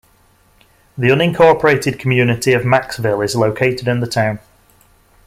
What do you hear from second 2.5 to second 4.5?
of Maxville is located in the town.